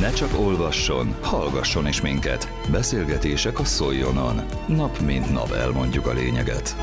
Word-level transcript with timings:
Ne 0.00 0.12
csak 0.12 0.38
olvasson, 0.38 1.14
hallgasson 1.20 1.86
is 1.86 2.00
minket. 2.00 2.48
Beszélgetések 2.70 3.58
a 3.58 3.64
Szoljonon. 3.64 4.40
Nap 4.68 5.00
mint 5.00 5.32
nap 5.32 5.50
elmondjuk 5.50 6.06
a 6.06 6.12
lényeget. 6.12 6.76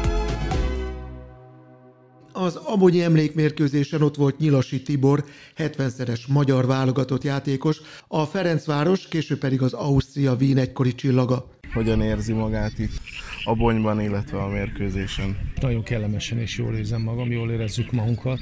Az 2.31 2.55
Abonyi 2.55 3.01
emlékmérkőzésen 3.01 4.01
ott 4.01 4.15
volt 4.15 4.37
Nyilasi 4.37 4.81
Tibor, 4.81 5.23
70-szeres 5.57 6.27
magyar 6.27 6.65
válogatott 6.65 7.23
játékos, 7.23 7.81
a 8.07 8.25
Ferencváros, 8.25 9.07
később 9.07 9.39
pedig 9.39 9.61
az 9.61 9.73
Ausztria 9.73 10.35
Wien 10.39 10.57
egykori 10.57 10.95
csillaga. 10.95 11.49
Hogyan 11.73 12.01
érzi 12.01 12.33
magát 12.33 12.79
itt 12.79 13.01
Abonyban, 13.43 14.01
illetve 14.01 14.37
a 14.37 14.47
mérkőzésen? 14.47 15.37
Nagyon 15.61 15.83
kellemesen 15.83 16.39
és 16.39 16.57
jól 16.57 16.75
érzem 16.75 17.01
magam, 17.01 17.31
jól 17.31 17.51
érezzük 17.51 17.91
magunkat, 17.91 18.39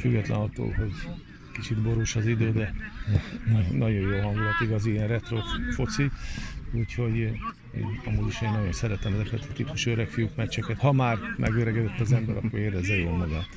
független 0.00 0.38
attól, 0.38 0.74
hogy 0.78 0.92
kicsit 1.52 1.82
borús 1.82 2.16
az 2.16 2.26
idő, 2.26 2.52
de 2.52 2.74
nagyon 3.72 4.00
jó 4.00 4.20
hangulat, 4.20 4.60
igaz, 4.60 4.86
ilyen 4.86 5.08
retro 5.08 5.38
foci, 5.74 6.10
úgyhogy 6.72 7.16
én, 7.16 8.00
amúgy 8.04 8.26
is 8.28 8.42
én 8.42 8.50
nagyon 8.50 8.72
szeretem 8.72 9.12
ezeket 9.12 9.46
a 9.50 9.52
típusú 9.52 9.90
öreg 9.90 10.08
fiúk 10.08 10.36
meccseket. 10.36 10.78
Ha 10.78 10.92
már 10.92 11.18
megöregedett 11.36 12.00
az 12.00 12.12
ember, 12.12 12.36
akkor 12.36 12.58
érezze 12.58 12.94
jól 12.96 13.16
magát. 13.16 13.48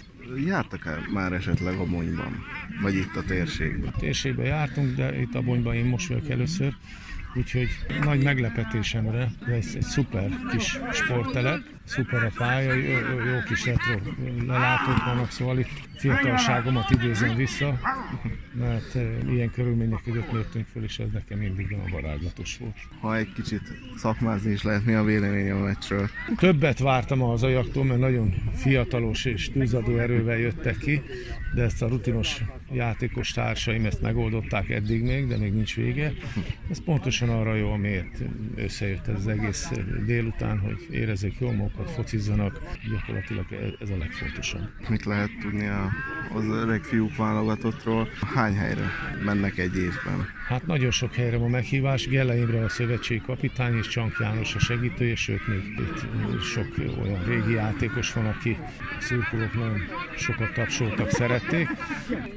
Jártak 0.45 0.85
-e 0.85 0.99
már 1.13 1.33
esetleg 1.33 1.73
Abonyban? 1.77 2.43
Vagy 2.81 2.95
itt 2.95 3.15
a 3.15 3.23
térségben? 3.23 3.93
A 3.93 3.97
térségben 3.99 4.45
jártunk, 4.45 4.95
de 4.95 5.19
itt 5.21 5.35
Abonyban 5.35 5.75
én 5.75 5.85
most 5.85 6.07
vagyok 6.07 6.29
először, 6.29 6.73
úgyhogy 7.35 7.67
nagy 8.01 8.23
meglepetésemre, 8.23 9.31
ez 9.47 9.71
egy 9.75 9.81
szuper 9.81 10.29
kis 10.51 10.79
sporttelep, 10.91 11.59
szuper 11.83 12.23
a 12.23 12.31
pálya, 12.37 12.73
jó, 12.73 13.19
jó 13.19 13.39
kis 13.47 13.65
retro 13.65 13.99
lelátók 14.47 15.05
vannak, 15.05 15.31
szóval 15.31 15.59
itt 15.59 15.89
fiatalságomat 15.97 16.89
idézem 16.89 17.35
vissza, 17.35 17.79
mert 18.59 18.95
e, 18.95 19.17
ilyen 19.29 19.51
körülmények 19.51 20.01
között 20.03 20.31
nőttünk 20.31 20.65
föl, 20.65 20.83
és 20.83 20.99
ez 20.99 21.07
nekem 21.13 21.39
mindig 21.39 21.67
nagyon 21.69 21.89
varázslatos 21.91 22.57
volt. 22.57 22.75
Ha 22.99 23.17
egy 23.17 23.33
kicsit 23.33 23.61
szakmázni 23.97 24.51
is 24.51 24.63
lehet, 24.63 24.85
mi 24.85 24.93
a 24.93 25.03
vélemény 25.03 25.51
a 25.51 25.59
meccsről? 25.59 26.09
Többet 26.37 26.79
vártam 26.79 27.21
az 27.21 27.43
ajaktól, 27.43 27.83
mert 27.83 27.99
nagyon 27.99 28.33
fiatalos 28.53 29.25
és 29.25 29.49
tűzadó 29.51 29.97
erővel 29.97 30.37
jöttek 30.37 30.77
ki, 30.77 31.01
de 31.55 31.63
ezt 31.63 31.81
a 31.81 31.87
rutinos 31.87 32.41
játékos 32.71 33.31
társaim 33.31 33.85
ezt 33.85 34.01
megoldották 34.01 34.69
eddig 34.69 35.03
még, 35.03 35.27
de 35.27 35.37
még 35.37 35.53
nincs 35.53 35.75
vége. 35.75 36.13
Ez 36.69 36.83
pontosan 36.83 37.29
arra 37.29 37.55
jó, 37.55 37.71
amiért 37.71 38.21
összejött 38.55 39.07
ez 39.07 39.15
az 39.15 39.27
egész 39.27 39.71
délután, 40.05 40.59
hogy 40.59 40.87
érezzék 40.91 41.35
jól 41.39 41.53
magukat, 41.53 41.91
focizzanak, 41.91 42.61
gyakorlatilag 42.91 43.45
ez 43.79 43.89
a 43.89 43.97
legfontosabb. 43.97 44.69
Mit 44.89 45.05
lehet 45.05 45.29
tudni 45.41 45.67
a, 45.67 45.91
az 46.33 46.45
öreg 46.45 46.83
fiúk 46.83 47.15
válogatottról? 47.15 48.07
Hány 48.35 48.44
helyre 48.53 48.91
mennek 49.25 49.57
egy 49.57 49.77
évben? 49.77 50.27
Hát 50.47 50.65
nagyon 50.65 50.91
sok 50.91 51.13
helyre 51.13 51.37
van 51.37 51.49
meghívás. 51.49 52.07
Gelle 52.07 52.37
Imre 52.37 52.63
a 52.63 52.69
szövetségi 52.69 53.21
kapitány, 53.21 53.77
és 53.77 53.87
Csank 53.87 54.17
János 54.19 54.55
a 54.55 54.59
segítője, 54.59 55.15
sőt 55.15 55.47
még 55.47 55.79
itt 55.79 56.41
sok 56.41 56.67
olyan 57.03 57.23
régi 57.23 57.53
játékos 57.53 58.13
van, 58.13 58.25
aki 58.25 58.57
szurkolók 58.99 59.53
nagyon 59.53 59.81
sokat 60.17 60.53
tapsoltak, 60.53 61.09
szerették. 61.09 61.67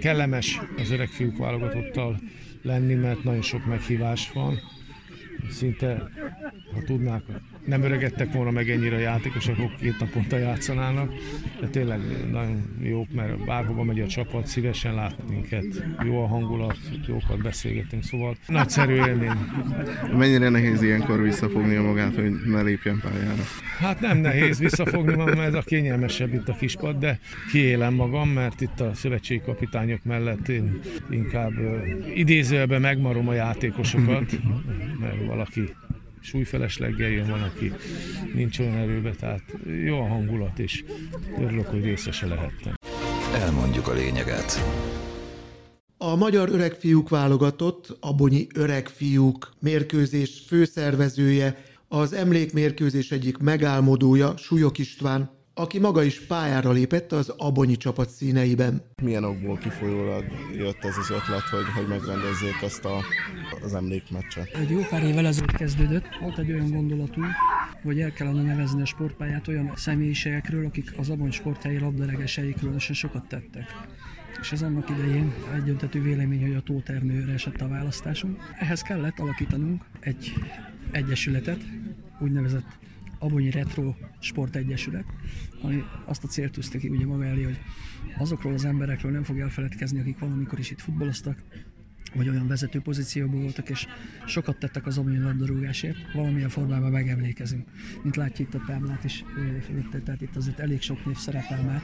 Kellemes 0.00 0.60
az 0.76 0.90
öreg 0.90 1.08
fiúk 1.08 1.38
válogatottal 1.38 2.20
lenni, 2.62 2.94
mert 2.94 3.24
nagyon 3.24 3.42
sok 3.42 3.66
meghívás 3.66 4.30
van. 4.32 4.60
Szinte, 5.50 6.10
ha 6.74 6.82
tudnák, 6.86 7.22
nem 7.68 7.82
öregedtek 7.82 8.32
volna 8.32 8.50
meg 8.50 8.70
ennyire 8.70 8.96
a 8.96 8.98
játékosok, 8.98 9.58
akkor 9.58 9.76
két 9.80 9.98
naponta 9.98 10.38
játszanának, 10.38 11.12
de 11.60 11.66
tényleg 11.66 12.00
nagyon 12.30 12.62
jók, 12.82 13.06
mert 13.12 13.44
bárhova 13.44 13.84
megy 13.84 14.00
a 14.00 14.06
csapat, 14.06 14.46
szívesen 14.46 14.94
lát 14.94 15.16
minket, 15.30 15.64
jó 16.04 16.22
a 16.22 16.26
hangulat, 16.26 16.78
jókat 17.06 17.42
beszélgetünk, 17.42 18.02
szóval 18.02 18.36
nagyszerű 18.46 18.94
élmény. 18.94 19.30
Mennyire 20.16 20.48
nehéz 20.48 20.82
ilyenkor 20.82 21.22
visszafogni 21.22 21.76
a 21.76 21.82
magát, 21.82 22.14
hogy 22.14 22.32
ne 22.46 22.62
lépjen 22.62 23.00
pályára? 23.02 23.42
Hát 23.78 24.00
nem 24.00 24.18
nehéz 24.18 24.58
visszafogni, 24.58 25.14
mert 25.16 25.38
ez 25.38 25.54
a 25.54 25.62
kényelmesebb 25.62 26.34
itt 26.34 26.48
a 26.48 26.56
kispad, 26.56 26.98
de 26.98 27.18
kiélem 27.52 27.94
magam, 27.94 28.28
mert 28.28 28.60
itt 28.60 28.80
a 28.80 28.94
szövetségi 28.94 29.40
kapitányok 29.44 30.04
mellett 30.04 30.48
én 30.48 30.80
inkább 31.10 31.52
idézőjelben 32.14 32.80
megmarom 32.80 33.28
a 33.28 33.32
játékosokat, 33.32 34.38
mert 35.00 35.26
valaki 35.26 35.62
súlyfelesleggel 36.20 37.08
jön, 37.08 37.30
van, 37.30 37.42
aki 37.42 37.72
nincs 38.34 38.58
olyan 38.58 38.76
erőbe, 38.76 39.10
tehát 39.10 39.42
jó 39.84 40.00
a 40.00 40.06
hangulat, 40.06 40.58
és 40.58 40.84
örülök, 41.38 41.66
hogy 41.66 41.84
részese 41.84 42.26
lehettem. 42.26 42.74
Elmondjuk 43.34 43.88
a 43.88 43.92
lényeget. 43.92 44.64
A 45.96 46.16
magyar 46.16 46.48
öregfiúk 46.48 47.08
válogatott, 47.08 47.96
Abonyi 48.00 48.46
öregfiúk 48.54 49.52
mérkőzés 49.60 50.42
főszervezője, 50.46 51.64
az 51.88 52.12
emlékmérkőzés 52.12 53.10
egyik 53.10 53.38
megálmodója, 53.38 54.36
Súlyok 54.36 54.78
István 54.78 55.37
aki 55.58 55.78
maga 55.78 56.02
is 56.02 56.20
pályára 56.20 56.70
lépett 56.70 57.12
az 57.12 57.34
Abonyi 57.36 57.76
csapat 57.76 58.08
színeiben. 58.10 58.82
Milyen 59.02 59.24
okból 59.24 59.56
kifolyólag 59.56 60.24
jött 60.56 60.84
ez 60.84 60.96
az 60.96 61.10
ötlet, 61.10 61.42
hogy, 61.42 61.64
hogy 61.76 61.86
megrendezzék 61.86 62.62
ezt 62.62 62.84
a, 62.84 63.00
az 63.62 63.74
emlékmeccset? 63.74 64.48
Egy 64.54 64.70
jó 64.70 64.80
pár 64.90 65.02
évvel 65.02 65.26
ezelőtt 65.26 65.56
kezdődött. 65.56 66.06
Volt 66.20 66.38
egy 66.38 66.52
olyan 66.52 66.70
gondolatunk, 66.70 67.26
hogy 67.82 68.00
el 68.00 68.12
kellene 68.12 68.42
nevezni 68.42 68.82
a 68.82 68.84
sportpályát 68.84 69.48
olyan 69.48 69.72
személyiségekről, 69.76 70.66
akik 70.66 70.92
az 70.98 71.10
Abony 71.10 71.30
sporthelyi 71.30 71.78
labdaregesei 71.78 72.54
különösen 72.54 72.94
sokat 72.94 73.28
tettek. 73.28 73.64
És 74.40 74.52
ez 74.52 74.62
annak 74.62 74.90
idején 74.90 75.34
egyöntetű 75.54 76.02
vélemény, 76.02 76.40
hogy 76.40 76.54
a 76.54 76.60
Tóternőre 76.60 77.32
esett 77.32 77.60
a 77.60 77.68
választásunk. 77.68 78.40
Ehhez 78.58 78.82
kellett 78.82 79.18
alakítanunk 79.18 79.84
egy 80.00 80.32
egyesületet, 80.90 81.60
úgynevezett 82.20 82.78
Abonyi 83.18 83.50
Retro 83.50 83.94
Sport 84.18 84.56
Egyesület, 84.56 85.04
ami 85.62 85.82
azt 86.04 86.24
a 86.24 86.26
célt 86.26 86.52
tűzte 86.52 86.78
ki 86.78 86.88
ugye 86.88 87.06
maga 87.06 87.24
elé, 87.24 87.42
hogy 87.42 87.58
azokról 88.18 88.52
az 88.52 88.64
emberekről 88.64 89.12
nem 89.12 89.22
fog 89.22 89.38
elfeledkezni, 89.38 90.00
akik 90.00 90.18
valamikor 90.18 90.58
is 90.58 90.70
itt 90.70 90.80
futballoztak, 90.80 91.44
vagy 92.14 92.28
olyan 92.28 92.46
vezető 92.46 92.80
pozícióban 92.80 93.42
voltak, 93.42 93.68
és 93.68 93.86
sokat 94.26 94.58
tettek 94.58 94.86
az 94.86 94.98
abonyi 94.98 95.18
labdarúgásért, 95.18 96.12
valamilyen 96.14 96.48
formában 96.48 96.90
megemlékezünk. 96.90 97.68
Mint 98.02 98.16
látjuk 98.16 98.48
itt 98.48 98.54
a 98.54 98.64
táblát 98.66 99.04
is 99.04 99.24
tehát 100.04 100.20
itt 100.20 100.36
azért 100.36 100.58
elég 100.58 100.80
sok 100.80 101.04
név 101.04 101.16
szerepel 101.16 101.62
már, 101.62 101.82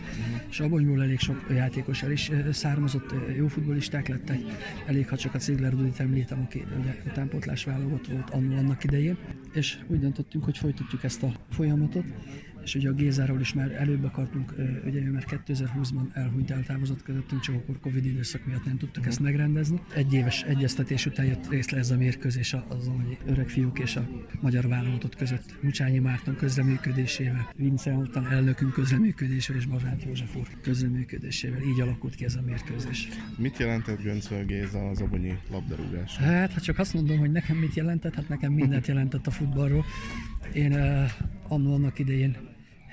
és 0.49 0.61
abonyból 0.61 1.03
elég 1.03 1.19
sok 1.19 1.47
játékos 1.51 2.03
el 2.03 2.11
is 2.11 2.31
származott, 2.53 3.15
jó 3.37 3.49
futbolisták 3.49 4.09
lettek, 4.09 4.39
elég 4.87 5.09
ha 5.09 5.17
csak 5.17 5.35
a 5.35 5.39
Cigler 5.39 5.75
Dudit 5.75 6.01
említem, 6.01 6.41
aki 6.41 6.65
utánpótlás 7.07 7.65
válogatott 7.65 8.07
volt 8.07 8.31
annól 8.31 8.59
annak 8.59 8.85
idején, 8.85 9.17
és 9.53 9.79
úgy 9.87 10.01
döntöttünk, 10.01 10.45
hogy 10.45 10.59
folytatjuk 10.59 11.05
ezt 11.05 11.23
a 11.23 11.33
folyamatot, 11.51 12.05
és 12.65 12.75
ugye 12.75 12.89
a 12.89 12.93
Gézáról 12.93 13.41
is 13.41 13.55
már 13.55 13.73
előbb 13.73 14.05
akartunk, 14.05 14.55
ugye 14.87 15.01
ő 15.01 15.11
már 15.11 15.25
2020-ban 15.47 16.17
elhunyt, 16.17 16.51
eltávozott 16.51 17.03
közöttünk, 17.03 17.41
csak 17.41 17.55
akkor 17.55 17.81
Covid 17.81 18.05
időszak 18.05 18.47
miatt 18.47 18.65
nem 18.65 18.77
tudtuk 18.77 19.07
ezt 19.07 19.21
megrendezni. 19.21 19.81
Egy 19.95 20.13
éves 20.13 20.43
egyeztetés 20.43 21.07
után 21.07 21.27
jött 21.27 21.49
részre 21.49 21.79
ez 21.79 21.91
a 21.91 21.97
mérkőzés 21.97 22.53
az 22.69 22.87
hogy 22.87 23.19
öreg 23.27 23.49
fiúk 23.49 23.79
és 23.79 23.97
a 23.97 24.09
magyar 24.41 24.69
válogatott 24.69 25.17
között. 25.17 25.63
Mucsányi 25.63 25.99
Márton 25.99 26.37
közreműködésével, 26.37 27.53
Vince 27.57 27.93
Altan 27.93 28.27
elnökünk 28.27 28.73
közreműködésével 28.73 29.61
és 29.61 29.67
Bazsánk 29.67 30.05
József 30.05 30.37
úr 30.37 30.47
közreműködésével. 30.63 31.61
Így 31.63 31.81
alakult 31.81 32.15
ki 32.15 32.25
ez 32.25 32.35
a 32.35 32.43
mérkőzés. 32.47 33.09
Mit 33.39 33.59
jelentett 33.59 34.03
Göncöl 34.03 34.45
Géza 34.45 34.89
az 34.89 35.01
abonyi 35.01 35.35
labdarúgás? 35.51 36.17
Hát, 36.17 36.53
ha 36.53 36.61
csak 36.61 36.79
azt 36.79 36.95
mondom, 36.95 37.19
hogy 37.19 37.31
nekem 37.31 37.57
mit 37.57 37.75
jelentett, 37.75 38.15
hát 38.15 38.29
nekem 38.29 38.53
mindent 38.53 38.87
jelentett 38.87 39.27
a 39.27 39.31
futballról. 39.31 39.85
Én 40.53 40.73
uh, 40.73 41.11
annó 41.49 41.75
annak 41.75 41.99
idején 41.99 42.37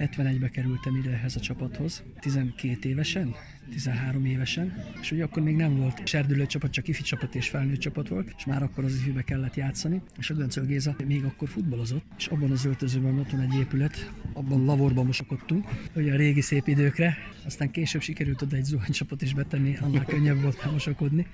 71-be 0.01 0.50
kerültem 0.50 0.95
ide 0.95 1.12
ehhez 1.12 1.35
a 1.35 1.39
csapathoz, 1.39 2.03
12 2.19 2.89
évesen, 2.89 3.35
13 3.72 4.25
évesen, 4.25 4.84
és 5.01 5.12
ugye 5.12 5.23
akkor 5.23 5.44
még 5.44 5.56
nem 5.56 5.75
volt 5.75 6.07
serdülő 6.07 6.45
csapat, 6.45 6.72
csak 6.72 6.88
ifi 6.88 7.01
csapat 7.03 7.35
és 7.35 7.49
felnőtt 7.49 7.79
csapat 7.79 8.08
volt, 8.08 8.34
és 8.37 8.46
már 8.46 8.64
akkor 8.64 8.84
az 8.84 8.93
ifibe 8.93 9.22
kellett 9.22 9.55
játszani, 9.55 10.02
és 10.17 10.29
a 10.29 10.34
Göncöl 10.34 10.66
Géza 10.66 10.96
még 11.08 11.23
akkor 11.23 11.49
futballozott, 11.49 12.03
és 12.17 12.28
abban 12.28 12.52
az 12.52 12.66
öltözőben 12.66 13.20
ott 13.20 13.29
van 13.29 13.41
egy 13.41 13.55
épület, 13.55 14.11
abban 14.34 14.66
lavorban 14.66 15.05
mosakodtunk, 15.05 15.67
ugye 15.96 16.14
a 16.14 16.17
régi 16.17 16.41
szép 16.41 16.67
időkre, 16.67 17.17
aztán 17.46 17.72
később 17.72 18.02
sikerült 18.02 18.41
oda 18.41 18.55
egy 18.55 18.64
zuhanycsapat 18.64 19.22
is 19.22 19.34
betenni, 19.34 19.78
annál 19.81 20.05
könnyebb 20.05 20.41
volt 20.41 20.72
mosakodni, 20.72 21.28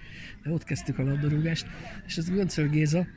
de 0.44 0.52
ott 0.52 0.64
kezdtük 0.64 1.00
a 1.00 1.04
labdarúgást, 1.04 1.68
és 2.08 2.18
ez 2.18 2.30
Göncöl 2.30 2.68
Géza 2.68 3.08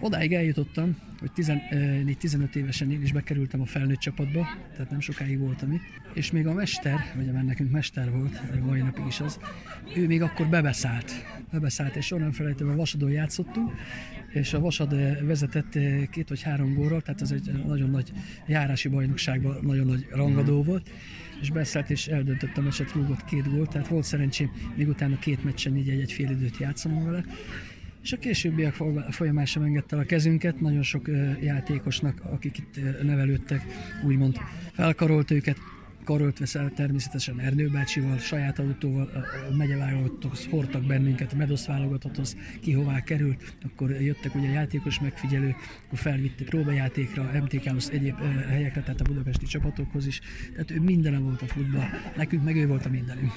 Odáig 0.00 0.32
eljutottam, 0.32 0.96
hogy 1.20 1.30
14-15 1.36 2.54
évesen 2.54 2.90
én 2.90 3.02
is 3.02 3.12
bekerültem 3.12 3.60
a 3.60 3.64
felnőtt 3.64 3.98
csapatba, 3.98 4.46
tehát 4.72 4.90
nem 4.90 5.00
sokáig 5.00 5.38
voltam 5.38 5.72
itt, 5.72 5.82
és 6.14 6.30
még 6.30 6.46
a 6.46 6.52
mester, 6.52 7.00
vagy 7.14 7.28
a 7.28 7.42
nekünk 7.42 7.70
mester 7.70 8.10
volt, 8.10 8.40
a 8.62 8.64
mai 8.64 8.80
napig 8.80 9.06
is 9.06 9.20
az, 9.20 9.38
ő 9.96 10.06
még 10.06 10.22
akkor 10.22 10.46
bebeszállt. 10.46 11.12
Bebeszállt, 11.52 11.96
és 11.96 12.12
onnan 12.12 12.32
felejtően 12.32 12.72
a 12.72 12.76
Vasadon 12.76 13.10
játszottunk, 13.10 13.72
és 14.32 14.52
a 14.52 14.60
Vasad 14.60 15.24
vezetett 15.26 15.78
két 16.10 16.28
vagy 16.28 16.42
három 16.42 16.74
górral, 16.74 17.00
tehát 17.00 17.22
ez 17.22 17.30
egy 17.30 17.50
nagyon 17.66 17.90
nagy 17.90 18.12
járási 18.46 18.88
bajnokságban 18.88 19.58
nagyon 19.62 19.86
nagy 19.86 20.06
rangadó 20.10 20.58
mhm. 20.58 20.66
volt, 20.68 20.90
és 21.40 21.50
beszállt 21.50 21.90
és 21.90 22.06
eldöntött 22.06 22.56
a 22.56 22.60
meccset, 22.60 22.92
rúgott 22.92 23.24
két 23.24 23.50
gólt, 23.50 23.70
tehát 23.70 23.88
volt 23.88 24.04
szerencsém 24.04 24.50
még 24.76 24.88
utána 24.88 25.18
két 25.18 25.44
meccsen 25.44 25.76
így 25.76 25.88
egy-egy 25.88 26.12
fél 26.12 26.30
időt 26.30 26.56
játszanom 26.56 27.04
vele, 27.04 27.24
és 28.06 28.12
a 28.12 28.16
későbbiek 28.16 28.74
folyamán 29.10 29.44
sem 29.44 29.62
engedte 29.62 29.96
a 29.96 30.04
kezünket, 30.04 30.60
nagyon 30.60 30.82
sok 30.82 31.08
játékosnak, 31.40 32.20
akik 32.24 32.58
itt 32.58 33.02
nevelődtek, 33.02 33.62
úgymond 34.04 34.36
felkarolt 34.72 35.30
őket, 35.30 35.56
karolt 36.06 36.38
veszel 36.38 36.70
természetesen 36.70 37.40
Ernő 37.40 37.68
bácsival, 37.68 38.18
saját 38.18 38.58
autóval, 38.58 39.10
a 39.50 39.54
hordtak 40.50 40.82
bennünket, 40.82 41.32
a 41.32 41.36
Medosz 41.36 41.66
válogatotthoz, 41.66 42.36
ki 42.60 42.72
hová 42.72 43.00
került, 43.00 43.56
akkor 43.64 43.90
jöttek 43.90 44.34
ugye 44.34 44.48
játékos 44.48 45.00
megfigyelő, 45.00 45.54
akkor 45.86 45.98
felvitte 45.98 46.44
próbajátékra, 46.44 47.30
MTK-hoz 47.42 47.90
egyéb 47.90 48.18
helyekre, 48.48 48.80
tehát 48.80 49.00
a 49.00 49.04
budapesti 49.04 49.46
csapatokhoz 49.46 50.06
is, 50.06 50.20
tehát 50.52 50.70
ő 50.70 50.80
mindenem 50.80 51.22
volt 51.22 51.42
a 51.42 51.46
futball, 51.46 51.88
nekünk 52.16 52.44
meg 52.44 52.56
ő 52.56 52.66
volt 52.66 52.86
a 52.86 52.88
mindenünk. 52.88 53.32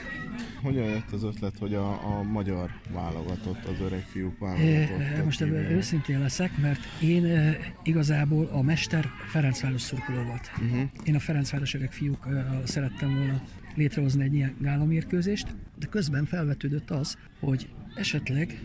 Hogyan 0.62 0.86
jött 0.86 1.12
az 1.12 1.24
ötlet, 1.24 1.58
hogy 1.58 1.74
a, 1.74 2.18
a 2.18 2.24
magyar 2.24 2.70
válogatott, 2.94 3.66
az 3.66 3.80
öreg 3.82 4.02
fiúk 4.02 4.40
válogatott? 4.40 5.24
Most 5.24 5.42
ebben 5.42 5.72
őszintén 5.72 6.20
leszek, 6.20 6.58
mert 6.58 6.80
én 7.02 7.26
e, 7.26 7.58
igazából 7.84 8.46
a 8.46 8.62
mester 8.62 9.10
Ferencváros 9.28 9.82
szurkoló 9.82 10.24
volt. 10.24 10.52
Uh-huh. 10.62 10.90
Én 11.04 11.16
a 11.16 11.20
Ferencváros 11.20 11.74
öreg 11.74 11.92
fiúk 11.92 12.28
e, 12.62 12.66
szerettem 12.66 13.16
volna 13.16 13.42
létrehozni 13.76 14.24
egy 14.24 14.34
ilyen 14.34 14.56
gálamérkőzést, 14.60 15.48
de 15.80 15.86
közben 15.86 16.26
felvetődött 16.26 16.90
az, 16.90 17.18
hogy 17.40 17.70
esetleg 17.96 18.60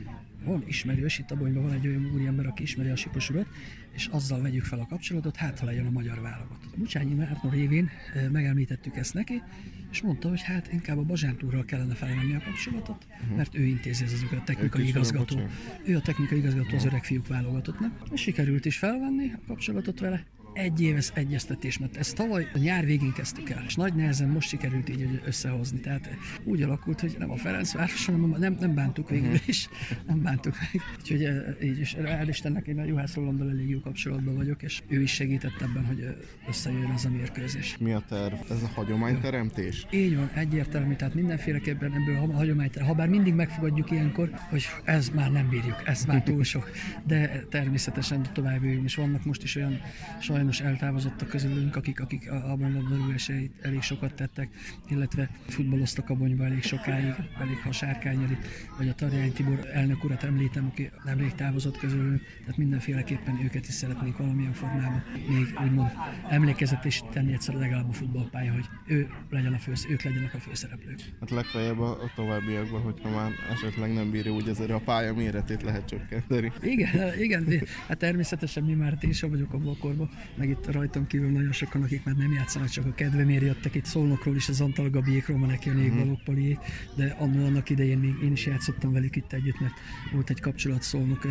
van 0.44 0.62
ismerős, 0.66 1.18
itt 1.18 1.30
a 1.30 1.36
van 1.36 1.72
egy 1.72 1.86
olyan 1.86 2.10
úriember, 2.14 2.46
aki 2.46 2.62
ismeri 2.62 2.88
a 2.88 2.96
Sipos 2.96 3.30
urat, 3.30 3.46
és 3.94 4.06
azzal 4.06 4.42
vegyük 4.42 4.64
fel 4.64 4.78
a 4.78 4.86
kapcsolatot, 4.86 5.36
hát 5.36 5.58
ha 5.58 5.66
legyen 5.66 5.86
a 5.86 5.90
magyar 5.90 6.20
válogatott. 6.20 6.76
Bucsányi 6.76 7.14
Márton 7.14 7.50
révén 7.50 7.90
megemlítettük 8.30 8.96
ezt 8.96 9.14
neki, 9.14 9.42
és 9.90 10.02
mondta, 10.02 10.28
hogy 10.28 10.42
hát 10.42 10.72
inkább 10.72 10.98
a 10.98 11.02
Bazsántúrral 11.02 11.64
kellene 11.64 11.94
felvenni 11.94 12.34
a 12.34 12.40
kapcsolatot, 12.44 13.06
uh-huh. 13.10 13.36
mert 13.36 13.54
ő 13.54 13.62
intézi 13.62 14.04
ez 14.04 14.12
a 14.12 14.42
technikai 14.44 14.86
igazgató. 14.86 15.40
Ő 15.84 15.96
a 15.96 16.00
technikai 16.00 16.38
igazgató 16.38 16.76
az 16.76 16.84
öreg 16.84 17.04
fiúk 17.04 17.26
válogatottnak, 17.26 18.08
és 18.12 18.20
sikerült 18.20 18.64
is 18.64 18.78
felvenni 18.78 19.32
a 19.32 19.40
kapcsolatot 19.46 20.00
vele, 20.00 20.24
egy 20.54 20.80
éves 20.80 21.10
egyeztetés, 21.14 21.78
mert 21.78 21.96
ezt 21.96 22.16
tavaly 22.16 22.48
a 22.54 22.58
nyár 22.58 22.84
végén 22.84 23.12
kezdtük 23.12 23.50
el, 23.50 23.62
és 23.66 23.74
nagy 23.74 23.94
nehezen 23.94 24.28
most 24.28 24.48
sikerült 24.48 24.88
így 24.88 25.20
összehozni. 25.24 25.80
Tehát 25.80 26.08
úgy 26.44 26.62
alakult, 26.62 27.00
hogy 27.00 27.16
nem 27.18 27.30
a 27.30 27.36
Ferencváros, 27.36 28.06
hanem 28.06 28.34
nem, 28.38 28.56
nem 28.60 28.74
bántuk 28.74 29.08
végül 29.08 29.28
mhm. 29.28 29.36
is, 29.46 29.68
nem 30.08 30.22
bántuk 30.22 30.54
meg. 30.60 30.82
Úgyhogy 30.98 31.28
így 31.62 31.80
is, 31.80 31.96
hál' 31.98 32.26
Istennek 32.28 32.66
én 32.66 32.78
a 32.78 32.84
Juhász 32.84 33.14
Rolandal 33.14 33.50
elég 33.50 33.68
jó 33.68 33.80
kapcsolatban 33.80 34.34
vagyok, 34.34 34.62
és 34.62 34.82
ő 34.88 35.02
is 35.02 35.12
segített 35.12 35.60
ebben, 35.60 35.86
hogy 35.86 36.16
összejön 36.48 36.90
ez 36.94 37.04
a 37.04 37.10
mérkőzés. 37.10 37.76
Mi 37.80 37.92
a 37.92 38.02
terv? 38.08 38.34
Ez 38.50 38.62
a 38.62 38.70
hagyományteremtés? 38.74 39.86
Így 39.90 40.16
van, 40.16 40.30
egyértelmű, 40.34 40.94
tehát 40.94 41.14
mindenféleképpen 41.14 41.92
ebből 41.92 42.16
a 42.16 42.18
hagyományteremtés. 42.18 42.82
Ha 42.82 42.94
bár 42.94 43.08
mindig 43.08 43.34
megfogadjuk 43.34 43.90
ilyenkor, 43.90 44.30
hogy 44.50 44.64
ez 44.84 45.08
már 45.08 45.32
nem 45.32 45.48
bírjuk, 45.48 45.82
ez 45.84 46.04
már 46.04 46.22
túl 46.22 46.44
sok, 46.44 46.70
de 47.06 47.44
természetesen 47.50 48.22
tovább 48.32 48.64
is 48.64 48.94
vannak 48.94 49.24
most 49.24 49.42
is 49.42 49.56
olyan 49.56 49.80
sajnos 50.20 50.43
sajnos 50.52 50.72
eltávozottak 50.72 51.28
közülünk, 51.28 51.76
akik, 51.76 52.00
akik 52.00 52.30
abban 52.30 52.74
a 52.74 52.80
labdarúgásait 52.80 53.52
elég 53.62 53.82
sokat 53.82 54.14
tettek, 54.14 54.48
illetve 54.88 55.30
futballoztak 55.46 56.10
a 56.10 56.14
bonyba 56.14 56.44
elég 56.44 56.62
sokáig, 56.62 57.14
elég 57.40 57.56
ha 57.62 57.72
Sárkányeri, 57.72 58.36
vagy 58.78 58.88
a 58.88 58.94
Tarjány 58.94 59.32
Tibor 59.32 59.68
elnök 59.72 60.04
urat 60.04 60.22
említem, 60.22 60.66
aki 60.66 60.90
nemrég 61.04 61.34
távozott 61.34 61.78
közülünk, 61.78 62.22
tehát 62.40 62.56
mindenféleképpen 62.56 63.40
őket 63.44 63.68
is 63.68 63.74
szeretnénk 63.74 64.16
valamilyen 64.16 64.52
formában 64.52 65.02
még 65.28 65.58
úgymond 65.64 65.90
emlékezetés 66.28 67.02
tenni 67.12 67.32
egyszer 67.32 67.54
legalább 67.54 67.88
a 67.88 67.92
futballpálya, 67.92 68.52
hogy 68.52 68.66
ő 68.86 69.08
legyen 69.30 69.52
a 69.52 69.58
fősz, 69.58 69.86
ők 69.88 70.02
legyenek 70.02 70.34
a 70.34 70.38
főszereplők. 70.38 70.98
Hát 71.20 71.30
legfeljebb 71.30 71.78
a, 71.78 71.90
a 71.90 72.10
továbbiakban, 72.14 72.80
hogyha 72.80 73.10
már 73.10 73.30
esetleg 73.52 73.92
nem 73.92 74.10
bírja 74.10 74.32
úgy 74.32 74.48
azért 74.48 74.70
a 74.70 74.80
pálya 74.80 75.14
méretét 75.14 75.62
lehet 75.62 75.84
csökkenteni. 75.88 76.52
Igen, 76.62 77.18
igen, 77.18 77.46
hát 77.86 77.98
természetesen 77.98 78.64
mi 78.64 78.74
már 78.74 78.98
is 79.00 79.20
vagyok 79.20 79.52
a 79.52 79.58
blokkorban, 79.58 80.10
meg 80.36 80.48
itt 80.48 80.72
rajtam 80.72 81.06
kívül 81.06 81.30
nagyon 81.30 81.52
sokan, 81.52 81.82
akik 81.82 82.04
már 82.04 82.14
nem 82.14 82.32
játszanak, 82.32 82.68
csak 82.68 82.86
a 82.86 82.94
kedvemért 82.94 83.42
jöttek 83.42 83.74
itt 83.74 83.84
Szolnokról 83.84 84.36
is, 84.36 84.48
az 84.48 84.60
Antal 84.60 84.90
Gabiék, 84.90 85.26
Romanek 85.26 85.64
Janék, 85.64 85.92
mm. 85.92 85.98
Balogh 85.98 86.22
Paliék, 86.22 86.58
de 86.94 87.16
annó 87.18 87.44
annak 87.44 87.70
idején 87.70 87.98
még 87.98 88.14
én 88.22 88.32
is 88.32 88.46
játszottam 88.46 88.92
velük 88.92 89.16
itt 89.16 89.32
együtt, 89.32 89.60
mert 89.60 89.74
volt 90.12 90.30
egy 90.30 90.40
kapcsolat 90.40 90.82
Szolnok 90.82 91.26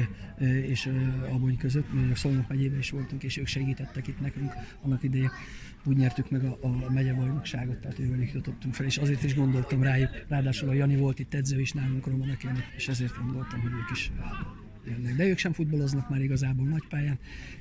és 0.65 0.89
Abony 1.29 1.57
között, 1.57 1.94
mi 1.94 2.11
a 2.11 2.15
Szolnok 2.15 2.47
megyében 2.47 2.79
is 2.79 2.89
voltunk, 2.89 3.23
és 3.23 3.38
ők 3.38 3.47
segítettek 3.47 4.07
itt 4.07 4.19
nekünk 4.19 4.51
annak 4.81 5.03
idején. 5.03 5.31
Úgy 5.85 5.97
nyertük 5.97 6.29
meg 6.29 6.44
a, 6.44 6.57
a 6.61 6.91
megyebajnokságot, 6.91 7.77
tehát 7.77 7.99
ővelük 7.99 8.33
jutottunk 8.33 8.73
fel, 8.73 8.85
és 8.85 8.97
azért 8.97 9.23
is 9.23 9.35
gondoltam 9.35 9.83
rájuk. 9.83 10.09
Ráadásul 10.27 10.69
a 10.69 10.73
Jani 10.73 10.95
volt 10.95 11.19
itt 11.19 11.33
edző 11.33 11.59
is 11.59 11.71
nálunk, 11.71 12.07
Romanek 12.07 12.44
Jani, 12.44 12.63
és 12.75 12.88
ezért 12.88 13.17
gondoltam, 13.17 13.61
hogy 13.61 13.71
ők 13.71 13.89
is 13.91 14.11
jönnek. 14.85 15.15
De 15.15 15.25
ők 15.25 15.38
sem 15.38 15.53
futballoznak 15.53 16.09
már 16.09 16.21
igazából 16.21 16.68
nagypályán, 16.68 17.19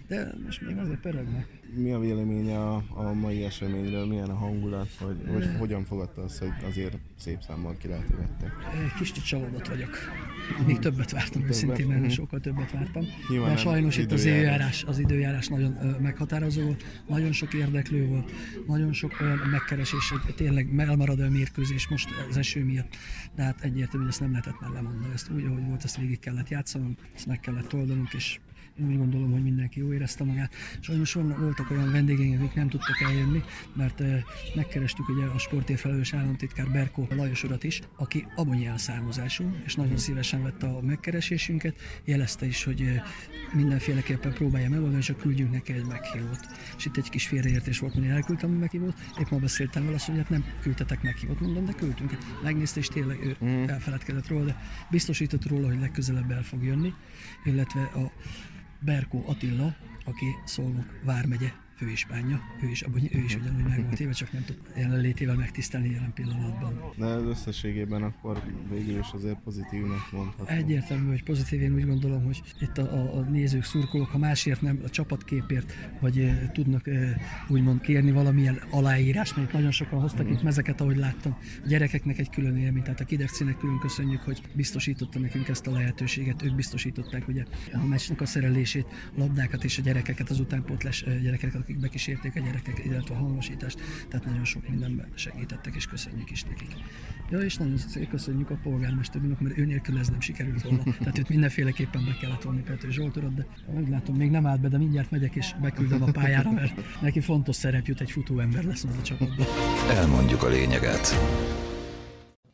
de 0.08 0.32
most 0.44 0.66
még 0.66 0.76
azért 0.76 1.00
pörögnek. 1.00 1.46
Mi 1.74 1.92
a 1.92 1.98
véleménye 1.98 2.58
a, 2.58 2.84
a 2.88 3.12
mai 3.12 3.44
eseményről, 3.44 4.06
milyen 4.06 4.28
a 4.28 4.34
hangulat, 4.34 4.96
vagy, 5.00 5.26
vagy 5.26 5.48
hogyan 5.58 5.84
fogadta 5.84 6.22
azt, 6.22 6.38
hogy 6.38 6.50
azért 6.68 6.98
szép 7.18 7.38
számmal 7.40 7.76
kilátogattak? 7.76 8.52
Kis 8.98 9.12
csalódott 9.12 9.68
vagyok. 9.68 9.98
Még 10.66 10.78
többet 10.78 11.10
vártam, 11.10 11.42
őszintén, 11.42 11.86
mert 11.86 12.10
sokkal 12.10 12.40
többet 12.40 12.70
vártam. 12.70 13.04
Nyilván 13.28 13.54
de 13.54 13.56
sajnos 13.56 13.98
itt 13.98 14.12
az 14.12 14.24
időjárás, 14.24 14.84
az 14.84 14.98
időjárás 14.98 15.48
nagyon 15.48 15.72
meghatározó 16.00 16.62
volt, 16.62 17.02
nagyon 17.08 17.32
sok 17.32 17.54
érdeklő 17.54 18.06
volt, 18.06 18.32
nagyon 18.66 18.92
sok 18.92 19.20
olyan 19.20 19.38
megkeresés, 19.50 20.08
hogy 20.08 20.34
tényleg 20.34 20.80
elmarad 20.80 21.20
a 21.20 21.28
mérkőzés 21.28 21.88
most 21.88 22.08
az 22.28 22.36
eső 22.36 22.64
miatt. 22.64 22.96
De 23.34 23.42
hát 23.42 23.60
egyértelmű, 23.60 24.04
hogy 24.04 24.08
ezt 24.08 24.20
nem 24.20 24.30
lehetett 24.30 24.60
már 24.60 24.70
lemondani. 24.70 25.12
Ezt 25.12 25.30
úgy, 25.30 25.44
ahogy 25.44 25.64
volt, 25.66 25.84
ezt 25.84 25.96
végig 25.96 26.18
kellett 26.18 26.48
játszanunk, 26.48 26.98
ezt 27.14 27.26
meg 27.26 27.40
kellett 27.40 27.74
oldanunk, 27.74 28.12
és 28.12 28.40
úgy 28.80 28.96
gondolom, 28.96 29.30
hogy 29.30 29.42
mindenki 29.42 29.80
jó 29.80 29.92
érezte 29.92 30.24
magát. 30.24 30.54
Sajnos 30.80 31.12
voltak 31.12 31.70
olyan 31.70 31.92
vendégeink, 31.92 32.40
akik 32.40 32.54
nem 32.54 32.68
tudtak 32.68 33.00
eljönni, 33.00 33.42
mert 33.72 34.02
megkerestük 34.54 35.08
ugye 35.08 35.24
a 35.24 35.38
sportért 35.38 35.80
felelős 35.80 36.14
államtitkár 36.14 36.70
Berkó 36.70 37.08
Lajos 37.10 37.44
urat 37.44 37.64
is, 37.64 37.80
aki 37.96 38.26
abonyi 38.36 38.66
elszármazású, 38.66 39.56
és 39.64 39.74
nagyon 39.74 39.96
szívesen 39.96 40.42
vette 40.42 40.66
a 40.66 40.80
megkeresésünket, 40.80 41.74
jelezte 42.04 42.46
is, 42.46 42.64
hogy 42.64 43.00
mindenféleképpen 43.52 44.32
próbálja 44.32 44.68
megoldani, 44.68 44.98
és 44.98 45.12
küldjünk 45.18 45.52
neki 45.52 45.72
egy 45.72 45.86
meghívót. 45.86 46.46
És 46.76 46.86
itt 46.86 46.96
egy 46.96 47.10
kis 47.10 47.26
félreértés 47.26 47.78
volt, 47.78 47.94
hogy 47.94 48.06
elküldtem 48.06 48.50
a 48.50 48.58
meghívót, 48.58 48.94
épp 49.20 49.30
ma 49.30 49.38
beszéltem 49.38 49.84
vele, 49.84 49.94
azt, 49.94 50.06
hogy 50.06 50.16
hát 50.16 50.28
nem 50.28 50.44
küldtetek 50.60 51.02
meghívót, 51.02 51.40
mondom, 51.40 51.64
de 51.64 51.72
küldtünk. 51.72 52.18
Megnézte, 52.42 52.80
és 52.80 52.86
tényleg 52.86 53.24
ő 53.24 53.36
mm. 53.44 53.68
elfeledkezett 53.68 54.28
róla, 54.28 54.44
de 54.44 54.56
biztosított 54.90 55.46
róla, 55.46 55.66
hogy 55.66 55.80
legközelebb 55.80 56.30
el 56.30 56.42
fog 56.42 56.64
jönni, 56.64 56.94
illetve 57.44 57.80
a 57.80 58.12
Berkó 58.84 59.24
Attila, 59.26 59.74
aki 60.04 60.26
Szolnok 60.44 61.00
vármegye 61.04 61.61
főispánja, 61.76 62.40
ő 62.62 62.68
is, 62.68 62.82
abban, 62.82 63.00
ő 63.12 63.18
is 63.18 63.36
ugyanúgy 63.36 63.64
meg 63.64 63.84
volt 63.84 64.00
éve, 64.00 64.12
csak 64.12 64.32
nem 64.32 64.44
tud 64.44 64.56
jelenlétével 64.76 65.36
megtisztelni 65.36 65.90
jelen 65.90 66.12
pillanatban. 66.12 66.92
De 66.96 67.04
az 67.04 67.24
összességében 67.24 68.02
akkor 68.02 68.42
végül 68.70 68.98
is 68.98 69.10
azért 69.12 69.38
pozitívnak 69.44 70.12
mondható. 70.12 70.50
Egyértelmű, 70.50 71.08
hogy 71.08 71.22
pozitív, 71.22 71.60
én 71.60 71.74
úgy 71.74 71.86
gondolom, 71.86 72.24
hogy 72.24 72.42
itt 72.60 72.78
a, 72.78 72.82
a, 72.82 73.16
a 73.16 73.20
nézők, 73.20 73.64
szurkolók, 73.64 74.08
ha 74.08 74.18
másért 74.18 74.60
nem, 74.60 74.80
a 74.84 74.88
csapatképért, 74.88 75.72
vagy 76.00 76.18
e, 76.18 76.50
tudnak 76.52 76.88
e, 76.88 77.20
úgymond 77.48 77.80
kérni 77.80 78.10
valamilyen 78.10 78.60
aláírás, 78.70 79.34
mert 79.34 79.52
nagyon 79.52 79.70
sokan 79.70 80.00
hoztak 80.00 80.26
mm. 80.26 80.32
itt 80.32 80.42
mezeket, 80.42 80.80
ahogy 80.80 80.96
láttam. 80.96 81.36
A 81.64 81.66
gyerekeknek 81.66 82.18
egy 82.18 82.30
külön 82.30 82.56
élmény, 82.56 82.82
tehát 82.82 83.00
a 83.00 83.04
Kidercinek 83.04 83.56
külön 83.56 83.78
köszönjük, 83.78 84.20
hogy 84.20 84.40
biztosította 84.52 85.18
nekünk 85.18 85.48
ezt 85.48 85.66
a 85.66 85.70
lehetőséget, 85.70 86.42
ők 86.42 86.54
biztosították 86.54 87.28
ugye 87.28 87.44
a 87.72 87.86
meccsnek 87.86 88.20
a 88.20 88.26
szerelését, 88.26 88.86
a 89.16 89.18
labdákat 89.18 89.64
és 89.64 89.78
a 89.78 89.82
gyerekeket, 89.82 90.30
az 90.30 90.40
utánpótlás 90.40 91.04
gyerekeket, 91.22 91.61
akik 91.62 91.78
bekísérték 91.78 92.36
a 92.36 92.40
gyerekek, 92.40 92.84
illetve 92.84 93.14
a 93.14 93.18
hangosítást, 93.18 93.80
tehát 94.08 94.26
nagyon 94.26 94.44
sok 94.44 94.68
mindenben 94.68 95.08
segítettek, 95.14 95.74
és 95.74 95.86
köszönjük 95.86 96.30
is 96.30 96.42
nekik. 96.42 96.68
Ja, 97.30 97.38
és 97.38 97.56
nagyon 97.56 97.76
szépen 97.76 98.08
köszönjük 98.08 98.50
a 98.50 98.58
polgármesterünknek, 98.62 99.40
mert 99.40 99.58
ő 99.58 99.64
nélkül 99.64 99.98
ez 99.98 100.08
nem 100.08 100.20
sikerült 100.20 100.62
volna. 100.62 100.82
Tehát 100.98 101.18
őt 101.18 101.28
mindenféleképpen 101.28 102.04
be 102.04 102.16
kellett 102.20 102.42
volni 102.42 102.62
Pető 102.62 102.90
Zsoltorat, 102.90 103.34
de 103.34 103.46
úgy 103.74 103.88
látom, 103.88 104.16
még 104.16 104.30
nem 104.30 104.46
állt 104.46 104.60
be, 104.60 104.68
de 104.68 104.78
mindjárt 104.78 105.10
megyek 105.10 105.34
és 105.34 105.54
beküldöm 105.60 106.02
a 106.02 106.10
pályára, 106.10 106.50
mert 106.50 107.00
neki 107.00 107.20
fontos 107.20 107.56
szerep 107.56 107.86
jut, 107.86 108.00
egy 108.00 108.10
futó 108.10 108.38
ember 108.38 108.64
lesz 108.64 108.82
majd 108.82 108.98
a 108.98 109.02
csapatban. 109.02 109.46
Elmondjuk 109.88 110.42
a 110.42 110.48
lényeget. 110.48 111.14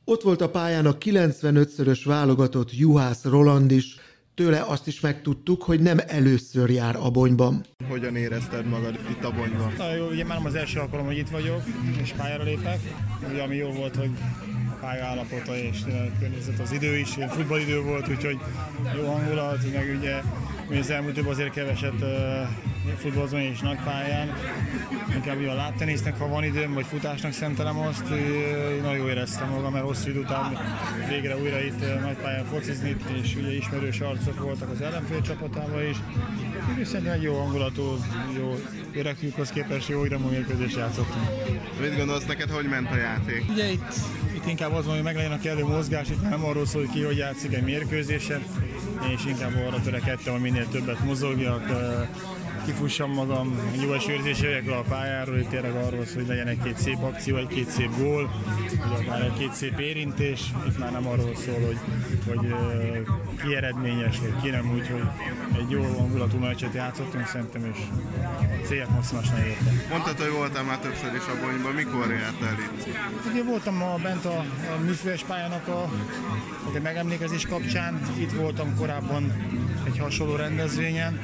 Ott 0.04 0.22
volt 0.22 0.40
a 0.40 0.50
pályán 0.50 0.86
a 0.86 0.96
95-szörös 0.96 2.00
válogatott 2.04 2.76
Juhász 2.76 3.24
Roland 3.24 3.70
is, 3.70 3.96
tőle 4.38 4.64
azt 4.66 4.86
is 4.86 5.00
megtudtuk, 5.00 5.62
hogy 5.62 5.80
nem 5.80 5.98
először 6.06 6.70
jár 6.70 6.96
Abonyban. 6.96 7.64
Hogyan 7.88 8.16
érezted 8.16 8.66
magad 8.66 8.98
itt 9.10 9.24
Abonyban? 9.24 9.72
Na 9.78 9.94
jó, 9.94 10.06
ugye 10.06 10.24
már 10.24 10.40
az 10.44 10.54
első 10.54 10.80
alkalom, 10.80 11.06
hogy 11.06 11.16
itt 11.16 11.28
vagyok, 11.28 11.62
és 12.02 12.12
pályára 12.16 12.42
lépek. 12.42 12.78
Ugye 13.32 13.42
ami 13.42 13.56
jó 13.56 13.70
volt, 13.70 13.96
hogy 13.96 14.10
a 14.70 14.74
pálya 14.80 15.04
állapota 15.04 15.56
és 15.56 15.78
környezet 16.20 16.58
az 16.58 16.72
idő 16.72 16.96
is, 16.96 17.16
ilyen 17.16 17.28
futballidő 17.28 17.80
volt, 17.80 18.08
úgyhogy 18.08 18.38
jó 18.96 19.06
hangulat, 19.06 19.72
meg 19.72 19.96
ugye 19.98 20.22
az 20.76 20.90
elmúlt 20.90 21.14
több 21.14 21.26
azért 21.26 21.50
keveset 21.50 22.00
uh, 22.00 22.48
futballozom 22.96 23.38
és 23.38 23.60
nagy 23.60 23.78
pályán. 23.84 24.36
Inkább 25.14 25.46
a 25.46 25.54
láttenisznek, 25.54 26.18
ha 26.18 26.28
van 26.28 26.44
időm, 26.44 26.74
vagy 26.74 26.86
futásnak 26.86 27.32
szentelem 27.32 27.78
azt. 27.78 28.10
Én 28.10 28.80
nagyon 28.82 28.96
jó 28.96 29.08
éreztem 29.08 29.48
magam, 29.48 29.72
mert 29.72 29.84
hosszú 29.84 30.08
idő 30.08 30.20
után 30.20 30.58
végre 31.08 31.36
újra 31.36 31.60
itt 31.60 31.80
nagy 32.00 32.16
pályán 32.16 32.44
focizni, 32.44 32.96
és 33.22 33.34
ugye 33.34 33.56
ismerős 33.56 34.00
arcok 34.00 34.40
voltak 34.40 34.70
az 34.70 34.80
ellenfél 34.80 35.20
csapatában 35.20 35.88
is. 35.88 35.96
És 36.80 36.86
szerintem 36.86 37.14
egy 37.14 37.22
jó 37.22 37.38
hangulatú, 37.38 37.82
jó 38.36 38.58
öregfiúkhoz 38.94 39.50
képest 39.50 39.88
jó 39.88 40.04
iramú 40.04 40.28
mérkőzést 40.28 40.76
játszottunk. 40.76 41.26
Mit 41.80 41.96
gondolsz 41.96 42.26
neked, 42.26 42.50
hogy 42.50 42.68
ment 42.68 42.90
a 42.90 42.96
játék? 42.96 43.44
Ugye 43.50 43.70
itt, 43.70 43.94
itt 44.34 44.46
inkább 44.46 44.72
az 44.72 44.84
van, 44.84 44.94
hogy 44.94 45.04
meglegyen 45.04 45.32
a 45.32 45.38
kellő 45.38 45.64
mozgás, 45.64 46.08
itt 46.08 46.22
nem 46.22 46.44
arról 46.44 46.66
szól, 46.66 46.84
hogy 46.84 46.94
ki 46.94 47.02
hogy 47.02 47.16
játszik 47.16 47.54
egy 47.54 47.62
mérkőzésen, 47.62 48.42
és 49.14 49.24
inkább 49.26 49.52
arra 49.66 49.80
törekedtem, 49.80 50.32
hogy 50.32 50.42
minél 50.58 50.72
többet 50.72 51.04
mozogjak, 51.04 51.70
kifussam 52.68 53.12
magam, 53.12 53.60
jó 53.82 53.94
érzés 54.08 54.40
jöjjek 54.40 54.66
le 54.66 54.76
a 54.76 54.82
pályáról, 54.82 55.34
hogy 55.34 55.48
tényleg 55.48 55.74
arról 55.74 56.04
szól, 56.04 56.14
hogy 56.14 56.26
legyen 56.26 56.46
egy-két 56.46 56.78
szép 56.78 57.02
akció, 57.02 57.36
egy-két 57.36 57.68
szép 57.68 57.90
gól, 57.98 58.30
vagy 58.88 59.06
akár 59.06 59.20
egy-két 59.20 59.52
szép 59.52 59.78
érintés. 59.78 60.40
Itt 60.68 60.78
már 60.78 60.92
nem 60.92 61.06
arról 61.06 61.34
szól, 61.36 61.60
hogy, 61.66 61.78
hogy 62.26 62.54
ki 63.42 63.54
eredményes, 63.54 64.18
vagy 64.18 64.42
ki 64.42 64.50
nem 64.50 64.70
úgy, 64.74 64.88
hogy 64.88 65.02
egy 65.58 65.70
jó 65.70 65.82
hangulatú 65.82 66.38
meccset 66.38 66.74
játszottunk, 66.74 67.26
szerintem, 67.26 67.64
és 67.72 67.78
célját 68.66 68.90
maximálisan 68.90 69.38
értem. 69.38 69.80
Mondtad, 69.90 70.18
hogy 70.18 70.32
voltam 70.32 70.66
már 70.66 70.78
többször 70.78 71.14
is 71.14 71.26
a 71.26 71.46
bonyban, 71.46 71.72
mikor 71.72 72.10
járt 72.10 72.42
el 72.42 72.56
itt? 72.58 72.86
Ugye 73.32 73.42
voltam 73.42 73.82
a, 73.82 73.98
bent 74.02 74.24
a, 74.24 74.38
a 74.74 74.78
műfős 74.84 75.22
pályának 75.22 75.68
a, 75.68 75.82
a 75.82 76.80
megemlékezés 76.82 77.46
kapcsán, 77.46 78.00
itt 78.18 78.32
voltam 78.32 78.76
korábban 78.76 79.32
egy 79.84 79.98
hasonló 79.98 80.36
rendezvényen, 80.36 81.20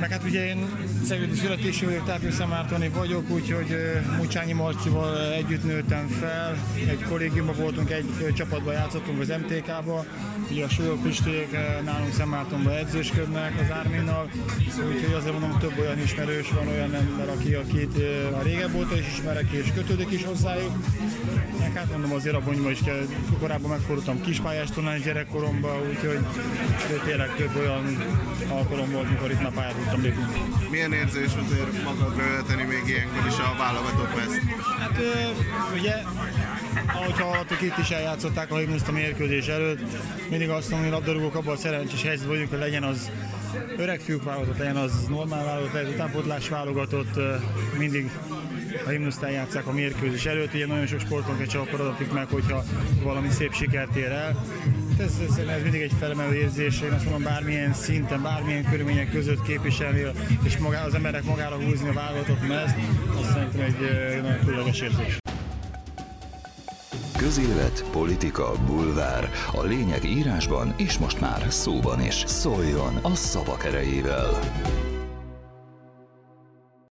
meg 0.00 0.10
hát 0.10 0.24
ugye 0.24 0.46
én 0.46 0.68
Szegedi 1.04 1.34
születésű 1.34 1.86
vagyok, 1.86 2.04
Tápőszemártoni 2.04 2.88
vagyok, 2.88 3.30
úgyhogy 3.30 3.76
Mucsányi 4.16 4.52
Marcival 4.52 5.32
együtt 5.32 5.64
nőttem 5.64 6.06
fel. 6.06 6.56
Egy 6.88 7.04
kollégiumban 7.08 7.56
voltunk, 7.56 7.90
egy 7.90 8.32
csapatban 8.36 8.74
játszottunk 8.74 9.20
az 9.20 9.28
MTK-ba. 9.28 10.04
Ugye 10.50 10.64
a 10.64 10.68
Súlyok 10.68 11.02
Pisték 11.02 11.50
nálunk 11.84 12.12
Szemártonban 12.12 12.72
edzősködnek 12.72 13.60
az 13.60 13.76
Árminnal, 13.76 14.30
úgyhogy 14.66 15.12
azért 15.16 15.40
mondom, 15.40 15.58
több 15.58 15.78
olyan 15.78 15.98
ismerős 15.98 16.50
van, 16.50 16.68
olyan 16.68 16.94
ember, 16.94 17.28
aki, 17.28 17.54
akit 17.54 17.96
a 18.38 18.42
régebb 18.42 18.74
óta 18.74 18.98
is 18.98 19.06
ismerek 19.06 19.50
és 19.50 19.72
kötődik 19.74 20.10
is 20.10 20.24
hozzájuk. 20.24 20.72
Meg 21.58 21.72
hát 21.74 21.90
mondom 21.90 22.12
azért 22.12 22.34
a 22.34 22.40
bonyba 22.40 22.70
is 22.70 22.78
kell, 22.84 23.06
korábban 23.38 23.70
megfordultam 23.70 24.20
kispályás 24.20 24.70
tornán 24.70 25.00
gyerekkoromban, 25.00 25.80
úgyhogy 25.88 26.18
tényleg 27.04 27.34
több 27.36 27.56
olyan 27.56 28.04
alkalom 28.48 28.90
volt, 28.90 29.10
mikor 29.10 29.30
itt 29.30 29.40
napályát 29.40 29.74
tudtam 29.74 30.02
lépni. 30.02 30.22
Milyen 30.70 30.89
érzés 30.92 31.30
azért 31.44 31.84
magadra 31.84 32.24
ölteni 32.24 32.62
még 32.62 32.82
ilyenkor 32.86 33.26
is 33.26 33.38
a 33.38 33.54
válogatott 33.58 34.16
meszt? 34.16 34.40
Hát 34.78 34.98
ugye 35.74 35.94
ahogy 36.94 37.20
hallottuk, 37.20 37.62
itt 37.62 37.78
is 37.78 37.90
eljátszották 37.90 38.52
a 38.52 38.56
himnuszt 38.56 38.88
a 38.88 38.92
mérkőzés 38.92 39.46
előtt. 39.46 39.80
Mindig 40.30 40.48
azt 40.48 40.70
mondom, 40.70 40.90
hogy 40.90 40.98
labdarúgók 40.98 41.34
abban 41.34 41.54
a 41.54 41.58
szerencsés 41.58 42.02
helyzetben 42.02 42.28
vagyunk, 42.28 42.50
hogy 42.50 42.58
legyen 42.58 42.82
az 42.82 43.10
öreg 43.76 44.00
fiúk 44.00 44.24
válogatott, 44.24 44.58
legyen 44.58 44.76
az 44.76 44.92
normál 45.08 45.44
válogatott, 45.44 45.72
legyen 45.72 45.92
utánpótlás 45.92 46.48
válogatott, 46.48 47.20
mindig 47.78 48.10
a 48.86 48.88
himnuszt 48.88 49.22
eljátszák 49.22 49.66
a 49.66 49.72
mérkőzés 49.72 50.26
előtt. 50.26 50.54
Ugye 50.54 50.66
nagyon 50.66 50.86
sok 50.86 51.00
sporton 51.00 51.46
csak 51.46 51.66
akkor 51.66 51.80
adatik 51.80 52.12
meg, 52.12 52.26
hogyha 52.30 52.64
valami 53.02 53.28
szép 53.30 53.54
sikert 53.54 53.96
ér 53.96 54.10
el. 54.10 54.44
Ez, 55.00 55.12
ez, 55.28 55.36
ez 55.36 55.62
mindig 55.62 55.80
egy 55.80 55.92
felemelő 55.98 56.34
érzés, 56.34 56.80
én 56.80 56.92
azt 56.92 57.04
mondom, 57.04 57.22
bármilyen 57.22 57.72
szinten, 57.72 58.22
bármilyen 58.22 58.64
körülmények 58.70 59.10
között 59.10 59.42
képviselni, 59.42 60.02
és 60.42 60.58
magá, 60.58 60.84
az 60.84 60.94
emberek 60.94 61.24
magára 61.24 61.56
húzni 61.56 61.88
a 61.88 61.92
válogatott 61.92 62.48
mezt, 62.48 62.76
azt 63.20 63.30
szerintem 63.30 63.60
egy 63.60 64.22
nagyon 64.22 64.38
különleges 64.44 64.80
érzés. 64.80 65.18
Közélet, 67.16 67.84
politika, 67.92 68.52
bulvár. 68.66 69.30
A 69.52 69.62
lényeg 69.62 70.04
írásban 70.04 70.74
és 70.76 70.98
most 70.98 71.20
már 71.20 71.46
szóban 71.48 72.02
is. 72.02 72.14
Szóljon 72.26 72.96
a 73.02 73.14
szavak 73.14 73.64
erejével! 73.64 74.38